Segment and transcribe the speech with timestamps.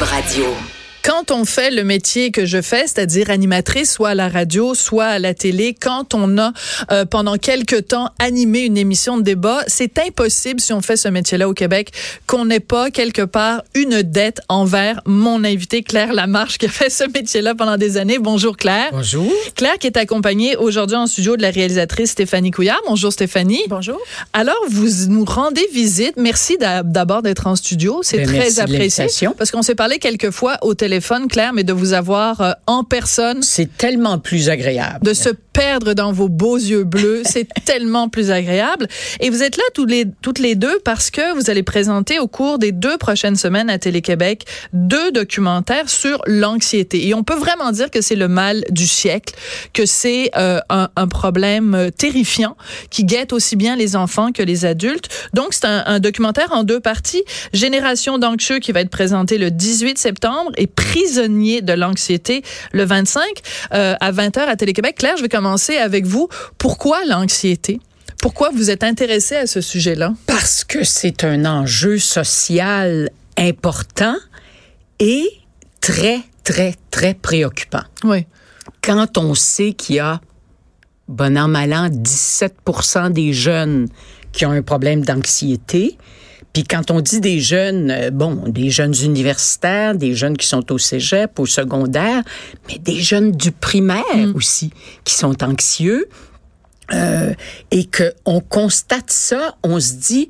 [0.00, 0.81] Radio.
[1.04, 5.06] Quand on fait le métier que je fais, c'est-à-dire animatrice, soit à la radio, soit
[5.06, 6.52] à la télé, quand on a
[6.92, 11.08] euh, pendant quelque temps animé une émission de débat, c'est impossible si on fait ce
[11.08, 11.90] métier-là au Québec
[12.28, 16.88] qu'on n'ait pas quelque part une dette envers mon invité Claire Lamarche qui a fait
[16.88, 18.20] ce métier-là pendant des années.
[18.20, 18.90] Bonjour Claire.
[18.92, 19.32] Bonjour.
[19.56, 22.80] Claire qui est accompagnée aujourd'hui en studio de la réalisatrice Stéphanie Couillard.
[22.86, 23.62] Bonjour Stéphanie.
[23.68, 23.98] Bonjour.
[24.32, 26.14] Alors vous nous rendez visite.
[26.16, 28.02] Merci d'abord d'être en studio.
[28.04, 31.72] C'est Ben, très apprécié parce qu'on s'est parlé quelques fois au téléphone, Claire, mais de
[31.72, 35.04] vous avoir euh, en personne, C'est tellement plus agréable.
[35.04, 38.88] de se perdre dans vos beaux yeux bleus, c'est tellement plus agréable.
[39.20, 42.26] Et vous êtes là tous les, toutes les deux parce que vous allez présenter au
[42.26, 47.06] cours des deux prochaines semaines à Télé-Québec deux documentaires sur l'anxiété.
[47.06, 49.34] Et on peut vraiment dire que c'est le mal du siècle,
[49.72, 52.56] que c'est euh, un, un problème euh, terrifiant
[52.90, 55.08] qui guette aussi bien les enfants que les adultes.
[55.34, 57.22] Donc, c'est un, un documentaire en deux parties.
[57.52, 63.22] Génération d'anxieux qui va être présenté le 18 septembre et prisonnier de l'anxiété le 25
[63.72, 64.96] euh, à 20h à Télé-Québec.
[64.98, 66.28] Claire, je vais commencer avec vous.
[66.58, 67.80] Pourquoi l'anxiété?
[68.20, 70.14] Pourquoi vous êtes intéressée à ce sujet-là?
[70.26, 74.16] Parce que c'est un enjeu social important
[74.98, 75.28] et
[75.80, 77.82] très, très, très préoccupant.
[78.04, 78.26] Oui.
[78.82, 80.20] Quand on sait qu'il y a,
[81.08, 83.88] bon an, mal an, 17% des jeunes
[84.32, 85.96] qui ont un problème d'anxiété,
[86.52, 90.70] puis quand on dit des jeunes, euh, bon, des jeunes universitaires, des jeunes qui sont
[90.72, 92.22] au cégep, au secondaire,
[92.68, 94.70] mais des jeunes du primaire aussi,
[95.04, 96.08] qui sont anxieux,
[96.92, 97.32] euh,
[97.70, 100.28] et que on constate ça, on se dit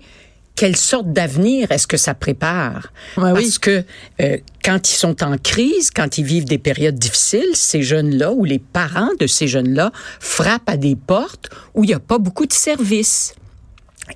[0.55, 2.93] quelle sorte d'avenir est-ce que ça prépare?
[3.17, 3.43] Ouais, oui.
[3.43, 3.85] Parce que
[4.21, 8.45] euh, quand ils sont en crise, quand ils vivent des périodes difficiles, ces jeunes-là ou
[8.45, 12.47] les parents de ces jeunes-là frappent à des portes où il n'y a pas beaucoup
[12.47, 13.35] de services.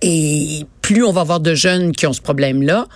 [0.03, 2.87] Et plus on va avoir de jeunes qui ont ce problème-là,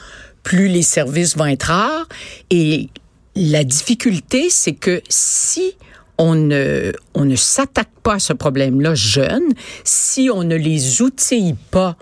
[0.43, 2.09] plus les services vont être rares.
[2.51, 2.89] Et
[3.37, 5.75] la difficulté, c'est que si
[6.19, 11.55] on ne, on ne s'attaque pas à ce problème-là jeune, si on ne les outille
[11.71, 11.97] pas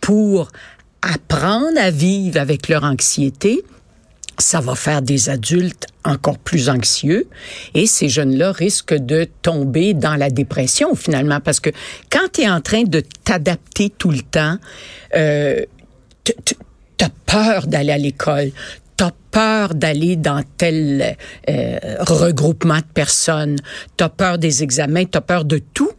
[0.00, 0.48] pour
[1.02, 3.62] apprendre à vivre avec leur anxiété,
[4.38, 7.28] ça va faire des adultes encore plus anxieux
[7.74, 11.70] et ces jeunes-là risquent de tomber dans la dépression finalement parce que
[12.10, 14.56] quand tu es en train de t'adapter tout le temps,
[15.14, 15.64] euh,
[16.24, 16.56] t- t-
[16.96, 18.50] t'as peur d'aller à l'école,
[18.96, 21.16] t'as peur d'aller dans tel
[21.48, 23.56] euh, regroupement de personnes,
[23.96, 25.90] t'as peur des examens, t'as peur de tout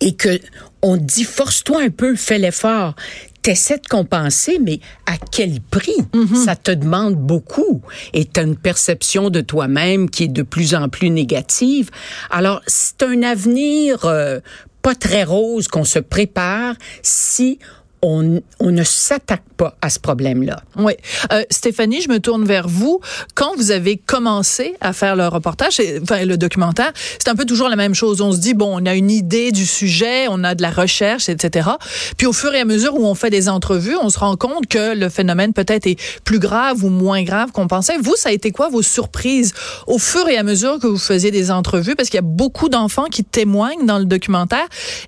[0.00, 0.40] et que
[0.82, 2.94] on dit force-toi un peu, fais l'effort.
[3.42, 5.96] T'essaies de compenser, mais à quel prix?
[6.44, 7.80] Ça te demande beaucoup.
[8.12, 11.90] Et tu as une perception de toi-même qui est de plus en plus négative.
[12.30, 14.40] Alors, c'est un avenir euh,
[14.82, 17.58] pas très rose qu'on se prépare si
[18.02, 20.62] on, on ne s'attaque pas à ce problème-là.
[20.76, 20.94] Oui.
[21.32, 23.00] Euh, Stéphanie, je me tourne vers vous.
[23.34, 27.68] Quand vous avez commencé à faire le reportage, enfin le documentaire, c'est un peu toujours
[27.68, 28.20] la même chose.
[28.20, 31.28] On se dit, bon, on a une idée du sujet, on a de la recherche,
[31.28, 31.70] etc.
[32.16, 34.66] Puis au fur et à mesure où on fait des entrevues, on se rend compte
[34.66, 37.98] que le phénomène peut-être est plus grave ou moins grave qu'on pensait.
[37.98, 39.52] Vous, ça a été quoi vos surprises
[39.86, 41.96] au fur et à mesure que vous faisiez des entrevues?
[41.96, 44.66] Parce qu'il y a beaucoup d'enfants qui témoignent dans le documentaire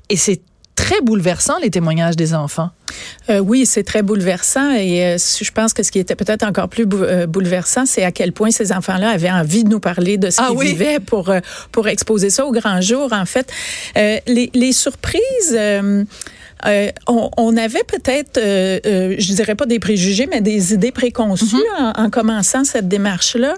[0.08, 0.42] et c'est
[0.74, 2.70] très bouleversant, les témoignages des enfants.
[3.30, 6.68] Euh, oui, c'est très bouleversant et euh, je pense que ce qui était peut-être encore
[6.68, 10.18] plus bou- euh, bouleversant, c'est à quel point ces enfants-là avaient envie de nous parler
[10.18, 10.66] de ce Ah qu'ils oui?
[10.68, 11.32] vivaient pour
[11.72, 13.12] pour exposer ça au grand jour.
[13.12, 13.50] En fait,
[13.96, 15.22] les, les surprises.
[15.54, 16.04] euh,
[17.08, 21.56] on, on avait peut-être, euh, euh, je dirais pas des préjugés, mais des idées préconçues
[21.80, 23.54] en, en commençant cette démarche-là.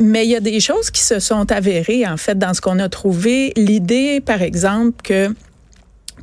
[0.00, 2.78] Mais il y a des choses qui se sont avérées, en fait, dans ce qu'on
[2.78, 3.52] a trouvé.
[3.56, 5.34] L'idée, par exemple, que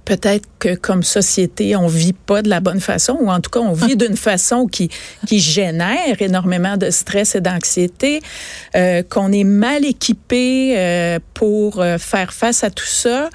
[0.06, 3.60] peut-être que comme société, on vit pas de la bonne façon, ou en tout cas,
[3.60, 4.90] on vit d'une façon qui,
[5.28, 8.22] qui génère énormément de stress et d'anxiété,
[8.76, 13.30] euh, qu'on est mal équipé euh, pour euh, faire face à tout ça.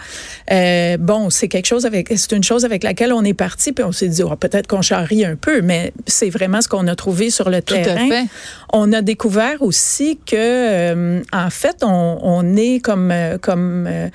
[0.51, 3.85] Euh, bon, c'est quelque chose avec, c'est une chose avec laquelle on est parti, puis
[3.85, 6.95] on s'est dit, oh, peut-être qu'on charrie un peu, mais c'est vraiment ce qu'on a
[6.97, 8.09] trouvé sur le Tout à terrain.
[8.09, 8.25] fait.
[8.73, 14.09] On a découvert aussi que, euh, en fait, on, on est comme, euh, comme euh,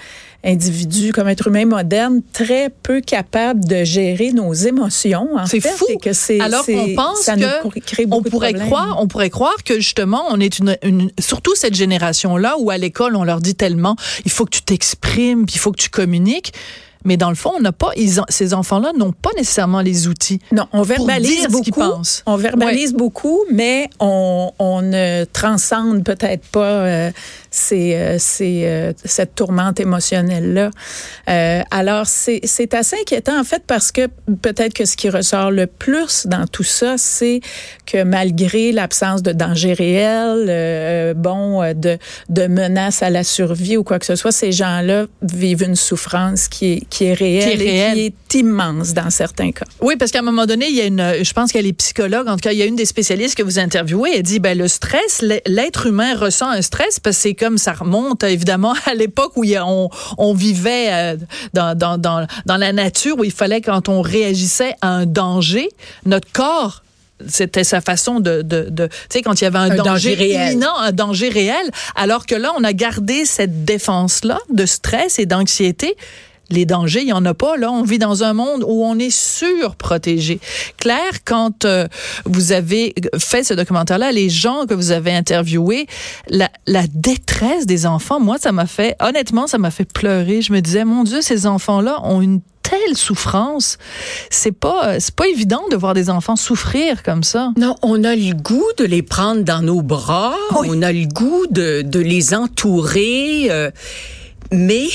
[0.44, 5.28] individu, comme être humain moderne, très peu capable de gérer nos émotions.
[5.46, 5.86] C'est fou.
[6.02, 9.76] que Alors qu'on pense ça que nous crée on pourrait croire, on pourrait croire que
[9.76, 13.56] justement on est une, une surtout cette génération là où à l'école on leur dit
[13.56, 13.96] tellement
[14.26, 16.54] il faut que tu t'exprimes, il faut que tu communiques.
[17.06, 20.08] Mais dans le fond, on n'a pas, ils ont- ces enfants-là n'ont pas nécessairement les
[20.08, 20.40] outils.
[20.52, 21.82] Non, on pour verbalise dire beaucoup.
[22.26, 27.12] On verbalise beaucoup, mais on, on ne transcende peut-être pas euh,
[27.52, 30.72] ces, euh, ces, euh, cette tourmente émotionnelle-là.
[31.72, 34.08] Alors, c'est assez inquiétant, en fait, parce que
[34.42, 37.40] peut-être que ce qui ressort le plus dans tout ça, c'est
[37.86, 41.98] que malgré l'absence de danger réel, bon, de,
[42.30, 46.48] de menaces à la survie ou quoi que ce soit, ces gens-là vivent une souffrance
[46.48, 49.66] qui est, qui est réelle Qui est et qui est immense dans certains cas.
[49.82, 52.28] Oui, parce qu'à un moment donné, il y a une, je pense qu'elle est psychologue,
[52.28, 54.58] en tout cas, il y a une des spécialistes que vous interviewez, elle dit, ben,
[54.58, 58.94] le stress, l'être humain ressent un stress parce que c'est comme ça remonte, évidemment, à
[58.94, 61.18] l'époque où on, on vivait euh,
[61.54, 65.70] dans, dans, dans, dans la nature, où il fallait, quand on réagissait à un danger,
[66.06, 66.84] notre corps
[67.28, 70.14] c'était sa façon de, de, de tu sais, quand il y avait un, Un danger
[70.14, 70.52] réel.
[70.52, 75.26] imminent, un danger réel, alors que là, on a gardé cette défense-là de stress et
[75.26, 75.96] d'anxiété.
[76.52, 77.58] Les dangers, il n'y en a pas.
[77.58, 80.40] Là, on vit dans un monde où on est surprotégé.
[80.78, 81.88] Claire, quand euh,
[82.26, 85.86] vous avez fait ce documentaire-là, les gens que vous avez interviewés,
[86.28, 90.42] la, la détresse des enfants, moi, ça m'a fait, honnêtement, ça m'a fait pleurer.
[90.42, 93.78] Je me disais, mon Dieu, ces enfants-là ont une telle souffrance.
[94.30, 97.52] C'est pas, c'est pas évident de voir des enfants souffrir comme ça.
[97.58, 100.68] Non, on a le goût de les prendre dans nos bras, Oui.
[100.70, 103.72] on a le goût de, de les entourer, euh,
[104.52, 104.88] mais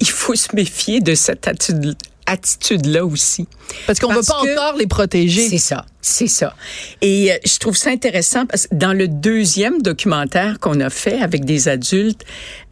[0.00, 1.94] il faut se méfier de cette attitude,
[2.24, 3.48] attitude-là aussi.
[3.86, 5.48] Parce qu'on veut Parce pas que encore les protéger.
[5.48, 6.54] C'est ça, c'est ça.
[7.00, 11.20] Et euh, je trouve ça intéressant parce que dans le deuxième documentaire qu'on a fait
[11.20, 12.22] avec des adultes,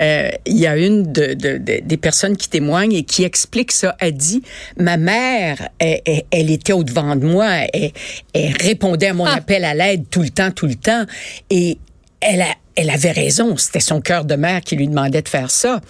[0.01, 3.73] euh, il y a une de, de- de- des personnes qui témoignent et qui explique
[3.73, 3.97] ça.
[3.99, 4.43] Elle dit,
[4.79, 7.91] ma mère, elle, elle- elle était au devant de moi, elle,
[8.33, 9.35] elle répondait à mon Ah.
[9.35, 11.05] appel à l'aide tout le temps, tout le temps,
[11.51, 11.77] et
[12.21, 13.57] elle, a- elle avait raison.
[13.57, 15.81] C'était son cœur de mère qui lui demandait de faire ça.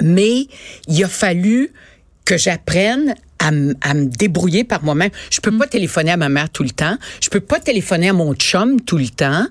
[0.00, 0.46] Mais
[0.88, 1.72] il a fallu
[2.24, 5.10] que j'apprenne à, à me débrouiller par moi-même.
[5.30, 6.96] Je peux pas téléphoner à ma mère tout le temps.
[7.22, 9.46] Je peux pas téléphoner à mon chum tout le temps.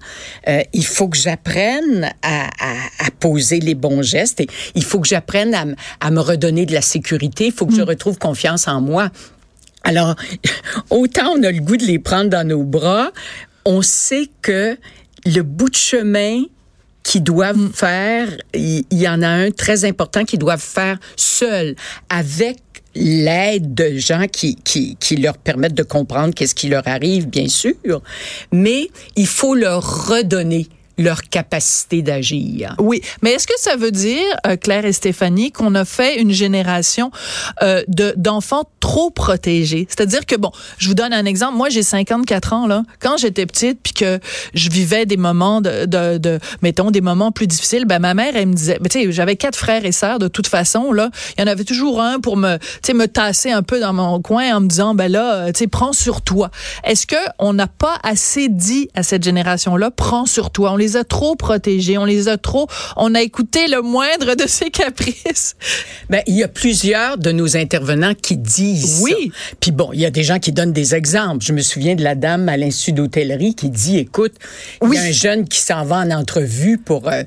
[0.47, 4.39] Euh, il faut que j'apprenne à, à- à poser les bons gestes.
[4.41, 7.47] Et il faut que j'apprenne à, me redonner de la sécurité.
[7.47, 9.09] Il faut que je retrouve confiance en moi.
[9.83, 10.15] Alors,
[10.91, 13.11] autant on a le goût de les prendre dans nos bras,
[13.65, 14.77] on sait que
[15.25, 16.43] le bout de chemin
[17.09, 21.75] qu'ils doivent faire, il y, en a un très important qu'ils doivent faire seuls,
[22.07, 22.57] avec
[22.93, 27.47] l'aide de gens qui, qui, qui leur permettent de comprendre qu'est-ce qui leur arrive, bien
[27.47, 27.73] sûr,
[28.51, 30.67] mais il faut leur redonner
[30.99, 32.75] leur capacité d'agir.
[32.77, 36.31] Oui, mais est-ce que ça veut dire, euh, Claire et Stéphanie, qu'on a fait une
[36.31, 37.09] génération
[37.63, 39.87] euh, de d'enfants trop protégés?
[39.89, 41.55] C'est-à-dire que bon, je vous donne un exemple.
[41.55, 42.83] Moi, j'ai 54 ans là.
[42.99, 44.19] Quand j'étais petite, puis que
[44.53, 48.33] je vivais des moments de, de, de mettons des moments plus difficiles, ben ma mère
[48.35, 51.09] elle me disait, tu sais, j'avais quatre frères et sœurs de toute façon là.
[51.37, 53.93] Il y en avait toujours un pour me, tu sais, me tasser un peu dans
[53.93, 56.51] mon coin en me disant, ben là, euh, tu sais, prends sur toi.
[56.83, 60.71] Est-ce que on n'a pas assez dit à cette génération là, prends sur toi?
[60.97, 65.55] A trop protégés, on les a trop, on a écouté le moindre de ses caprices.
[66.09, 69.31] Ben, il y a plusieurs de nos intervenants qui disent Oui.
[69.33, 69.55] ça.
[69.59, 71.43] Puis bon, il y a des gens qui donnent des exemples.
[71.45, 74.33] Je me souviens de la dame à l'Institut d'hôtellerie qui dit, écoute,
[74.83, 77.07] il y a un jeune qui s'en va en entrevue pour...
[77.07, 77.23] euh,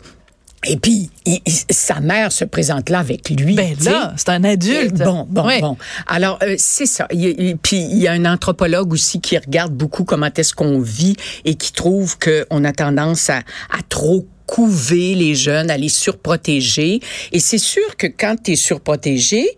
[0.67, 3.55] et puis, il- il- sa mère se présente là avec lui.
[3.55, 4.94] Ben là, c'est un adulte.
[4.94, 5.76] Bon, bon, bon.
[6.06, 7.06] Alors, euh, c'est ça.
[7.12, 11.17] Il puis, il y a un anthropologue aussi qui regarde beaucoup comment est-ce qu'on vit
[11.44, 14.26] et qui trouve qu'on a tendance à, à trop
[14.56, 17.00] couver les jeunes, à les surprotéger.
[17.32, 19.49] Et c'est sûr que quand tu es surprotégé,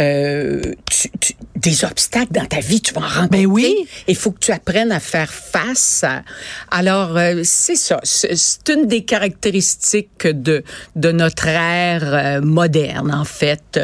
[0.00, 3.42] euh, tu- tu- des obstacles dans ta vie, tu vas en rencontrer.
[3.42, 3.76] Ben oui.
[4.06, 6.02] Il faut que tu apprennes à faire face.
[6.02, 6.22] à-
[6.70, 8.00] Alors, euh, c'est ça.
[8.04, 10.62] C'est une des caractéristiques de,
[10.96, 13.78] de notre ère euh, moderne, en fait.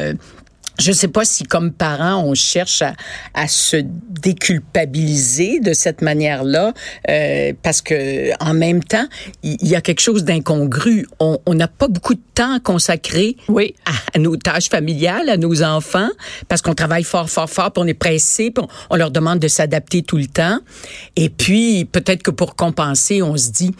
[0.78, 2.94] Je ne sais pas si, comme parents, on cherche à,
[3.32, 6.72] à se déculpabiliser de cette manière-là,
[7.08, 9.06] euh, parce que en même temps,
[9.42, 11.06] il y, a quelque chose d'incongru.
[11.20, 13.74] On n'a pas beaucoup de temps à consacrer Oui.
[13.86, 16.10] à, à nos tâches familiales, à nos enfants,
[16.48, 19.38] parce qu'on travaille fort, fort, fort, puis on est pressé, puis on, on leur demande
[19.38, 20.58] de s'adapter tout le temps.
[21.16, 23.70] Et puis, peut-être que pour compenser, on se dit,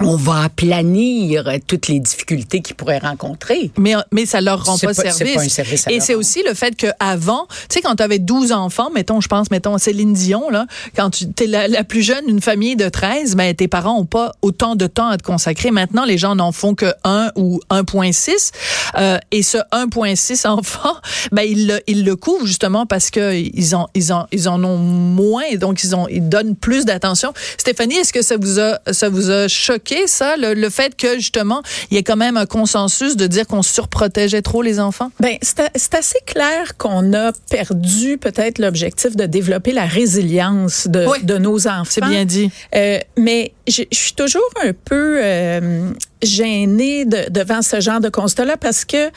[0.00, 3.70] on va aplanir toutes les difficultés qu'ils pourraient rencontrer.
[3.78, 5.34] Mais, mais ça leur rend pas, service.
[5.34, 8.02] pas un service à Et c'est aussi le fait que avant, tu sais, quand tu
[8.02, 11.84] avais 12 enfants, mettons, je pense, mettons, Céline Dion, là, quand tu es la, la
[11.84, 15.16] plus jeune d'une famille de 13, ben, tes parents ont pas autant de temps à
[15.16, 15.70] te consacrer.
[15.70, 18.50] Maintenant, les gens n'en font que 1 ou 1.6.
[18.96, 20.96] Euh, et ce 1.6 enfants,
[21.32, 24.62] ben, ils le, ils le couvrent justement parce que ils en, ils en, ils en
[24.64, 27.32] ont moins, et donc ils ont, ils donnent plus d'attention.
[27.58, 31.14] Stéphanie, est-ce que ça vous a, ça vous a choqué, ça, le, le fait que,
[31.16, 35.10] justement, il y ait quand même un consensus de dire qu'on surprotégeait trop les enfants?
[35.20, 41.18] Ben, c'est assez clair qu'on a perdu peut-être l'objectif de développer la résilience de, Oui.
[41.22, 41.84] de nos enfants.
[41.88, 42.50] C'est bien dit.
[42.74, 45.90] Euh, mais je, je suis toujours un peu, euh,
[46.24, 49.10] gênée de, devant ce genre de constat-là parce que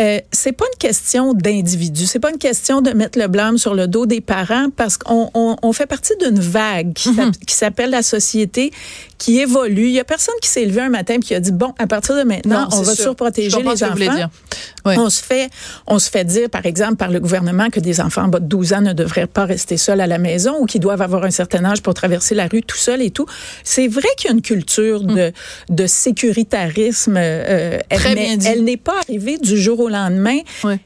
[0.00, 3.74] euh, c'est pas une question d'individu, c'est pas une question de mettre le blâme sur
[3.74, 7.32] le dos des parents parce qu'on on, on fait partie d'une vague qui Mhm.
[7.48, 8.72] s'appelle la société
[9.18, 9.86] qui évolue.
[9.86, 11.86] Il y a personne qui s'est levé un matin et qui a dit bon, à
[11.86, 13.04] partir de maintenant, Non, on va sûr.
[13.04, 14.30] surprotéger les enfants.
[14.86, 15.48] On se fait,
[15.86, 18.46] on se fait dire, par exemple, par le gouvernement que des enfants en bas de
[18.46, 21.30] 12 ans ne devraient pas rester seuls à la maison ou qu'ils doivent avoir un
[21.30, 23.26] certain âge pour traverser la rue tout seul et tout.
[23.62, 25.32] C'est vrai qu'il y a une culture de,
[25.70, 27.16] de sécuritarisme.
[27.16, 28.46] euh, elle, Très mais bien dit.
[28.46, 30.38] elle n'est pas arrivée du jour au lendemain.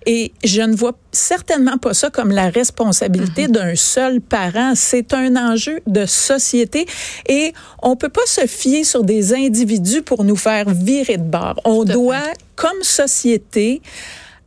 [0.07, 3.51] Et je ne vois certainement pas ça comme la responsabilité Mm-hmm.
[3.53, 4.73] d'un seul parent.
[4.75, 6.87] C'est un enjeu de société
[7.29, 11.61] et on peut pas se fier sur des individus pour nous faire virer de bord.
[11.65, 13.83] On doit, comme société,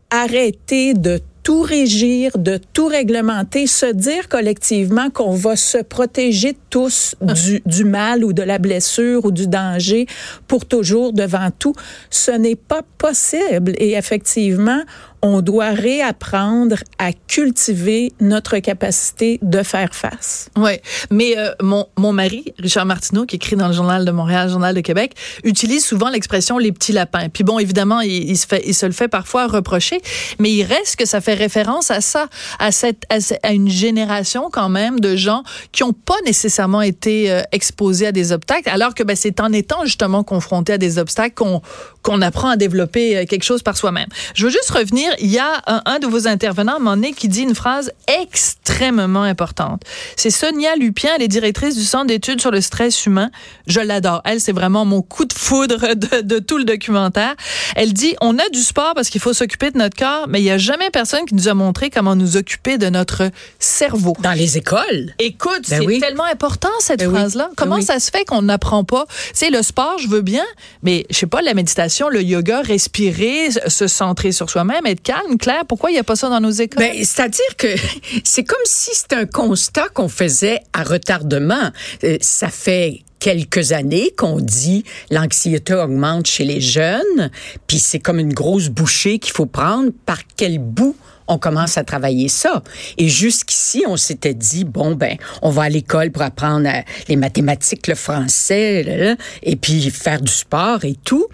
[0.10, 7.16] arrêter de tout régir, de tout réglementer, se dire collectivement qu'on va se protéger tous
[7.20, 10.06] du, du mal ou de la blessure ou du danger
[10.48, 11.74] pour toujours devant tout.
[12.12, 13.74] Ce n'est pas possible.
[13.78, 14.82] Et effectivement,
[15.22, 20.50] on doit réapprendre à cultiver notre capacité de faire face.
[20.58, 24.50] Ouais, mais euh, mon mon mari Richard Martineau qui écrit dans le journal de Montréal,
[24.50, 25.13] journal de Québec,
[25.44, 27.30] utilise souvent l'expression les petits lapins.
[27.30, 30.01] Puis bon, évidemment, il, se fait il se le fait parfois reprocher,
[30.40, 32.28] mais il reste que ça fait référence à ça,
[32.60, 37.32] à cette à, à une génération quand même de gens qui ont pas nécessairement été
[37.32, 40.98] euh, exposés à des obstacles alors que ben c'est en étant justement confrontés à des
[40.98, 41.62] obstacles qu'on
[42.03, 44.08] qu'on apprend à développer euh, quelque chose par soi-même.
[44.36, 47.41] Je veux juste revenir, il y a un, un de vos intervenants donné qui dit
[47.41, 49.84] une phrase extrêmement importante.
[50.15, 53.29] C'est Sonia Lupien, elle est directrice du Centre d'études sur le stress humain.
[53.67, 54.22] Je l'adore.
[54.25, 57.36] Elle, c'est vraiment mon coup de foudre de, de tout le documentaire.
[57.75, 60.43] Elle dit, on a du sport parce qu'il faut s'occuper de notre corps, mais il
[60.43, 63.29] n'y a jamais personne qui nous a montré comment nous occuper de notre
[63.60, 64.15] cerveau.
[64.20, 65.13] Dans les écoles?
[65.20, 66.00] Écoute, Ben c'est oui.
[66.00, 67.15] tellement important cette Ben oui.
[67.15, 67.48] phrase-là.
[67.50, 67.84] Ben Comment oui.
[67.84, 69.05] ça se fait qu'on n'apprend pas?
[69.34, 70.46] C'est le sport, je veux bien,
[70.84, 75.38] mais je sais pas la méditation, le yoga, respirer, se centrer sur soi-même, être calme.
[75.38, 76.79] Claire, pourquoi il y a pas ça dans nos écoles?
[76.79, 77.67] Ben, c'est-à-dire que
[78.24, 81.71] c'est comme si c'était un constat qu'on faisait à retardement.
[82.03, 87.29] Euh, ça fait quelques années qu'on dit l'anxiété augmente chez les jeunes,
[87.67, 89.91] puis c'est comme une grosse bouchée qu'il faut prendre.
[90.05, 90.95] Par quel bout
[91.27, 92.63] on commence à travailler ça?
[92.98, 97.15] Et jusqu'ici, on s'était dit, bon, ben, on va à l'école pour apprendre euh, les
[97.15, 101.27] mathématiques, le français, et puis faire du sport et tout.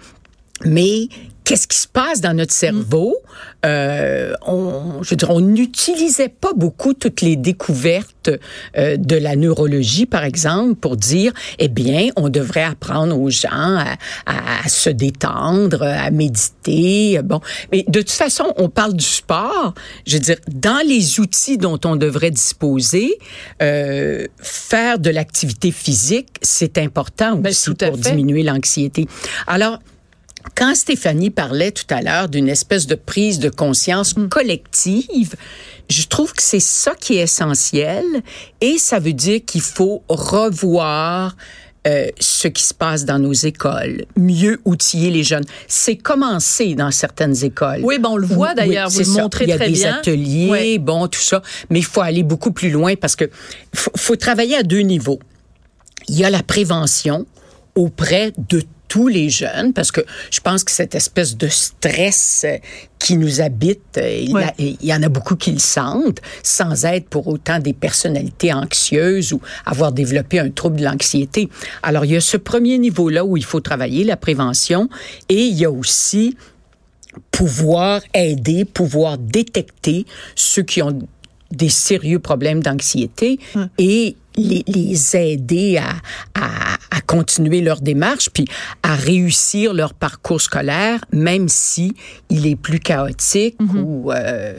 [0.64, 1.08] Mais
[1.44, 3.16] qu'est-ce qui se passe dans notre cerveau?
[3.64, 8.30] Euh, on, je veux dire, on n'utilisait pas beaucoup toutes les découvertes
[8.76, 13.48] euh, de la neurologie, par exemple, pour dire, eh bien, on devrait apprendre aux gens
[13.50, 13.94] à,
[14.26, 17.20] à- à se détendre, à méditer.
[17.24, 17.40] Bon,
[17.72, 19.72] mais de toute façon, on parle du sport.
[20.06, 23.18] Je veux dire, dans les outils dont on devrait disposer,
[23.62, 28.10] euh, faire de l'activité physique, c'est important Ben, aussi pour fait.
[28.10, 29.08] diminuer l'anxiété.
[29.46, 29.78] Alors,
[30.54, 34.28] quand Stéphanie parlait tout à l'heure d'une espèce de prise de conscience Mm.
[34.28, 35.34] collective,
[35.90, 38.04] je trouve que c'est ça qui est essentiel
[38.60, 41.36] et ça veut dire qu'il faut revoir
[41.86, 45.44] euh, ce qui se passe dans nos écoles, mieux outiller les jeunes.
[45.68, 47.80] C'est commencé dans certaines écoles.
[47.82, 49.22] Oui, ben on le voit Oui, d'ailleurs, vous c'est le ça.
[49.22, 49.94] montrez Il y a très des bien.
[49.96, 51.40] ateliers, bon, tout ça,
[51.70, 53.30] mais il faut aller beaucoup plus loin parce que
[53.74, 55.20] faut, faut travailler à deux niveaux.
[56.08, 57.26] Il y a la prévention
[57.74, 62.56] auprès de tous les jeunes, parce que je pense que cette espèce de stress euh,
[62.98, 64.44] qui nous habite, euh, il, Ouais.
[64.44, 68.52] a- il y en a beaucoup qui le sentent, sans être pour autant des personnalités
[68.52, 71.48] anxieuses ou avoir développé un trouble de l'anxiété.
[71.82, 74.88] Alors, il y a ce premier niveau-là où il faut travailler, la prévention,
[75.28, 76.36] et il y a aussi
[77.30, 80.98] pouvoir aider, pouvoir détecter ceux qui ont
[81.50, 83.38] des sérieux problèmes d'anxiété
[83.78, 85.90] et les, les aider à,
[86.40, 88.46] à, à continuer leur démarche puis
[88.82, 91.94] à réussir leur parcours scolaire, même si
[92.30, 94.54] il est plus chaotique ou euh,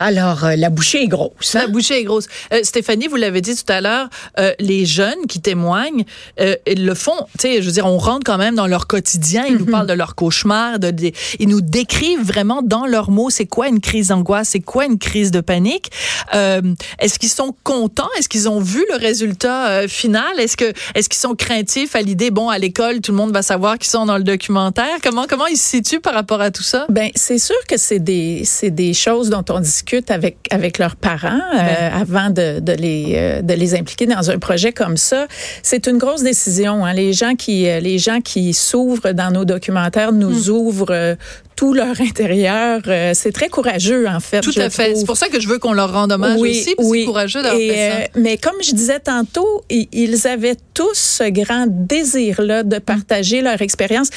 [0.00, 1.52] alors euh, la bouchée est grosse.
[1.54, 1.68] La hein?
[1.68, 2.26] bouchée est grosse.
[2.52, 6.04] Euh, Stéphanie, vous l'avez dit tout à l'heure, euh, les jeunes qui témoignent,
[6.40, 7.12] euh, ils le font.
[7.38, 9.44] Tu sais, je veux dire, on rentre quand même dans leur quotidien.
[9.46, 13.28] Ils nous parlent de leurs cauchemars, de, de- ils nous décrivent vraiment dans leurs mots.
[13.28, 15.90] C'est quoi une crise d'angoisse C'est quoi une crise de panique
[16.34, 16.62] Euh,
[16.98, 18.08] Est-ce qu'ils sont contents?
[18.18, 20.40] Est-ce qu'ils ont vu le résultat euh, final?
[20.40, 23.42] Est-ce que est-ce qu'ils sont craintifs à l'idée Bon, à l'école, tout le monde va
[23.42, 24.96] savoir qu'ils sont dans le documentaire?
[25.02, 26.86] Comment comment ils se situent par rapport à tout ça?
[26.88, 30.78] Ben, c'est sûr que c'est des, c'est des choses dont on discute discutent avec avec
[30.78, 34.96] leurs parents euh, avant de, de les euh, de les impliquer dans un projet comme
[34.96, 35.26] ça.
[35.62, 36.84] C'est une grosse décision.
[36.84, 36.92] Hein.
[36.92, 40.50] Les gens qui les gens qui s'ouvrent dans nos documentaires nous hmm.
[40.50, 41.16] ouvrent
[41.56, 42.80] tout leur intérieur.
[43.12, 44.40] c'est très courageux, en fait.
[44.40, 44.94] Tout à fait.
[44.94, 46.74] C'est pour ça que je veux qu'on leur rende hommage oui, aussi.
[46.78, 47.00] Oui.
[47.00, 48.20] C'est courageux d'avoir fait ça.
[48.20, 54.08] mais comme je disais tantôt, ils avaient tous ce grand désir-là de partager leur expérience.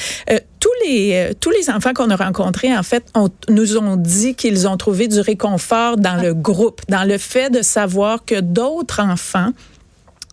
[0.64, 4.66] Tous les tous les enfants qu'on a rencontrés, en fait, on, nous ont dit qu'ils
[4.66, 9.50] ont trouvé du réconfort dans le groupe, dans le fait de savoir que d'autres enfants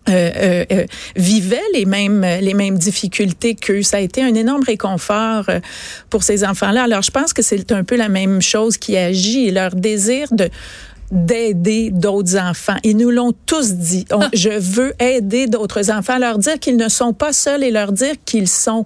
[0.07, 0.85] euh, euh, euh,
[1.17, 3.83] vivaient les mêmes les mêmes difficultés qu'eux.
[3.83, 5.47] Ça a été un énorme réconfort
[6.09, 6.83] pour ces enfants-là.
[6.83, 10.50] Alors je pense que c'est un peu la même chose qui agit, leur désir de
[11.11, 12.77] d'aider d'autres enfants.
[12.83, 14.05] Ils nous l'ont tous dit.
[14.11, 14.29] Ah.
[14.33, 18.15] je veux aider d'autres enfants, leur dire qu'ils ne sont pas seuls et leur dire
[18.25, 18.85] qu'ils sont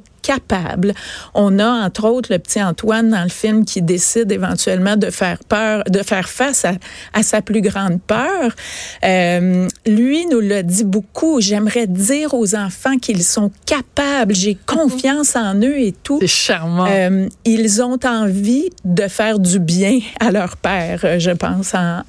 [1.33, 5.39] On a entre autres le petit Antoine dans le film qui décide éventuellement de faire
[5.47, 6.65] peur, de faire face
[7.13, 8.51] à, sa plus grande peur.
[9.03, 11.41] Euh, lui nous l'a dit beaucoup.
[11.41, 14.35] J'aimerais dire aux enfants qu'ils sont capables.
[14.35, 16.19] J'ai confiance en eux et tout.
[16.21, 16.87] C'est charmant.
[16.89, 21.73] Euh, ils ont envie de faire du bien à leur père, je pense.
[21.73, 22.01] En,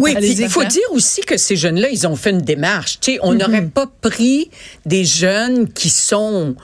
[0.00, 2.98] oui, il faut dire aussi que ces jeunes-là, ils ont fait une démarche.
[3.00, 3.38] Tu sais, on mm-hmm.
[3.38, 4.50] n'aurait pas pris
[4.84, 6.56] des jeunes qui sont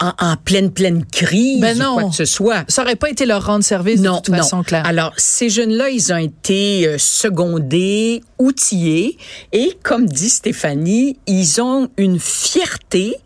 [0.00, 1.92] en, pleine, pleine crise ben non.
[1.92, 2.64] ou quoi que ce soit.
[2.68, 4.86] Ça aurait pas été leur rendre service de toute façon, claire.
[4.86, 9.16] Alors, ces jeunes-là, ils ont été euh, secondés, outillés,
[9.52, 13.16] et comme dit Stéphanie, ils ont une fierté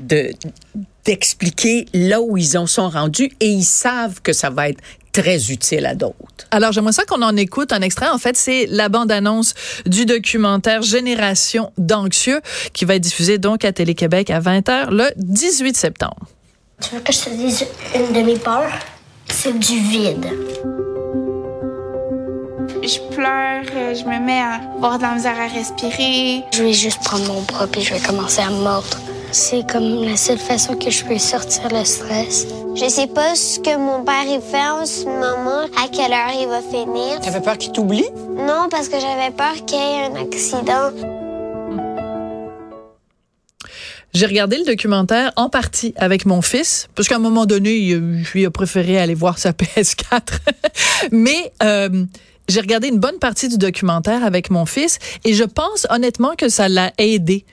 [0.00, 0.30] de
[1.04, 5.50] d'expliquer là où ils en sont rendus et ils savent que ça va être très
[5.50, 6.14] utile à d'autres.
[6.50, 8.08] Alors, j'aimerais ça qu'on en écoute un extrait.
[8.08, 9.54] En fait, c'est la bande-annonce
[9.86, 12.40] du documentaire Génération d'anxieux
[12.72, 16.26] qui va être diffusé donc à Télé-Québec à 20h le 18 septembre.
[16.80, 18.70] Tu veux que je te dise une de mes peurs?
[19.30, 20.26] C'est du vide.
[22.82, 26.44] Je pleure, je me mets à avoir de la misère à respirer.
[26.54, 28.96] Je vais juste prendre mon bras et je vais commencer à mordre.
[29.32, 32.46] C'est comme la seule façon que je peux sortir le stress.
[32.80, 36.30] Je sais pas ce que mon père il fait en ce moment, à quelle heure
[36.40, 37.20] il va finir.
[37.20, 38.06] T'avais peur qu'il t'oublie?
[38.36, 40.92] Non, parce que j'avais peur qu'il y ait un accident.
[44.14, 48.22] J'ai regardé le documentaire en partie avec mon fils, parce qu'à un moment donné, il,
[48.32, 50.38] lui a préféré aller voir sa PS4.
[51.10, 52.04] Mais euh,
[52.48, 56.48] j'ai regardé une bonne partie du documentaire avec mon fils et je pense honnêtement que
[56.48, 57.44] ça l'a aidé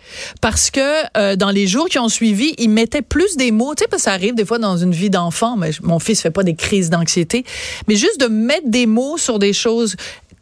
[0.42, 0.80] parce que
[1.18, 3.76] euh, dans les jours qui ont suivi, il mettait plus des mots.
[3.76, 6.22] Tu sais, parce que ça arrive des fois dans une vie d'enfant, mais mon fils
[6.22, 7.44] fait pas des crises d'anxiété,
[7.88, 9.96] mais juste de mettre des mots sur des choses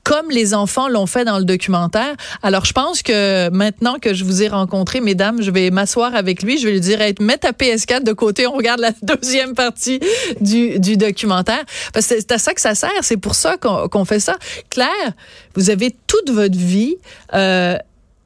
[0.04, 2.16] comme les enfants l'ont fait dans le documentaire.
[2.42, 6.44] Alors, je pense que maintenant que je vous ai rencontré, mesdames, je vais m'asseoir avec
[6.44, 6.58] lui.
[6.58, 8.46] Je vais lui dire, hey, mets ta PS4 de côté.
[8.48, 10.00] On regarde la deuxième partie
[10.42, 11.64] du, du documentaire.
[11.94, 12.92] Parce que c'est à ça que ça sert.
[13.02, 14.36] C'est pour ça qu'on fait ça.
[14.70, 15.14] Claire,
[15.56, 16.98] vous avez toute votre vie
[17.34, 17.78] euh,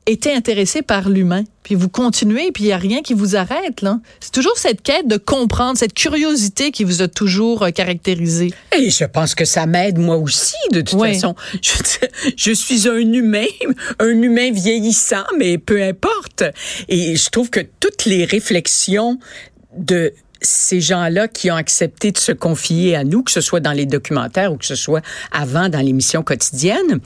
[0.08, 3.82] été intéressé par l'humain, puis vous continuez, puis il n'y a rien qui vous arrête.
[3.82, 4.00] là.
[4.22, 8.54] C'est toujours cette quête de comprendre, cette curiosité qui vous a toujours euh, caractérisé.
[8.76, 11.36] Et je pense que ça m'aide moi aussi, de toute façon.
[11.62, 11.72] Je,
[12.38, 13.46] je, suis un humain,
[14.00, 16.44] un humain vieillissant, mais peu importe.
[16.88, 19.20] Et je trouve que toutes les réflexions
[19.76, 23.72] de ces gens-là qui ont accepté de se confier à nous, que ce soit dans
[23.72, 27.00] les documentaires ou que ce soit avant dans l'émission quotidienne,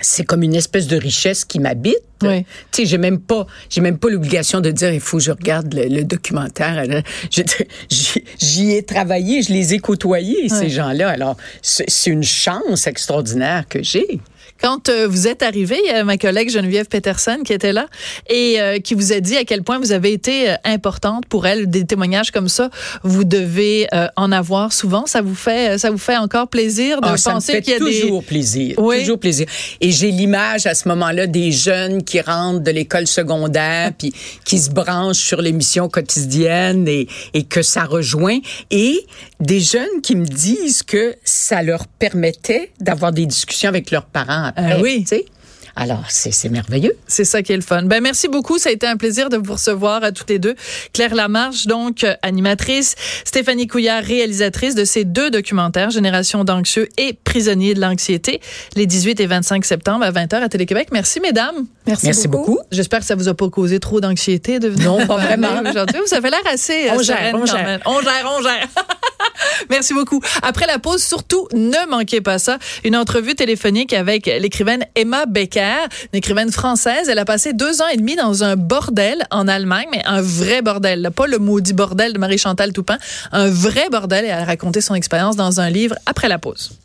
[0.00, 1.96] c'est comme une espèce de richesse qui m'habite.
[2.22, 2.44] Oui.
[2.72, 5.30] Tu sais, j'ai même pas, j'ai même pas l'obligation de dire il faut que je
[5.30, 6.84] regarde le, documentaire.
[8.38, 11.08] J'y ai travaillé, je les ai côtoyés ces gens-là.
[11.08, 14.20] Alors c'est une chance extraordinaire que j'ai.
[14.60, 17.86] Quand euh, vous êtes arrivé, il y a ma collègue Geneviève Peterson qui était là
[18.28, 21.46] et euh, qui vous a dit à quel point vous avez été euh, importante pour
[21.46, 21.70] elle.
[21.70, 22.70] Des témoignages comme ça,
[23.02, 25.06] vous devez en avoir souvent.
[25.06, 28.24] Ça vous fait, ça vous fait encore plaisir de ah, penser qu'il y a toujours
[28.24, 29.46] plaisir, toujours plaisir.
[29.80, 34.12] Et j'ai l'image à ce moment-là des jeunes qui rentrent de l'école secondaire puis
[34.44, 38.38] qui se branchent sur l'émission quotidienne et, et que ça rejoint
[38.70, 39.06] et
[39.40, 44.47] des jeunes qui me disent que ça leur permettait d'avoir des discussions avec leurs parents
[44.56, 45.04] euh, oui.
[45.80, 46.96] Alors, c'est merveilleux.
[47.06, 47.84] C'est ça qui est le fun.
[47.84, 48.58] Ben, merci beaucoup.
[48.58, 50.56] Ça a été un plaisir de vous recevoir à toutes les deux.
[50.92, 52.96] Claire Lamarche, donc, animatrice.
[53.24, 58.40] Stéphanie Couillard, réalisatrice de ces deux documentaires, Génération d'anxieux et Prisonniers de l'anxiété,
[58.74, 60.88] les 18 et 25 septembre à 20h à Télé-Québec.
[60.90, 61.66] Merci, mesdames.
[61.86, 62.58] Merci, merci beaucoup.
[62.72, 64.90] J'espère que ça vous a pas causé trop d'anxiété de venir.
[64.90, 65.62] Non, pas vraiment.
[65.64, 66.90] Aujourd'hui, vous avez l'air assez.
[66.90, 67.80] On gère, on gère.
[67.86, 68.68] On gère, on gère.
[69.70, 70.20] Merci beaucoup.
[70.42, 72.58] Après la pause, surtout, ne manquez pas ça.
[72.84, 75.67] Une entrevue téléphonique avec l'écrivaine Emma Becker,
[76.12, 77.08] une écrivaine française.
[77.08, 80.62] Elle a passé deux ans et demi dans un bordel en Allemagne, mais un vrai
[80.62, 81.10] bordel.
[81.14, 82.98] Pas le maudit bordel de Marie-Chantal Toupin.
[83.32, 84.24] Un vrai bordel.
[84.24, 86.78] Et elle a raconté son expérience dans un livre après la pause.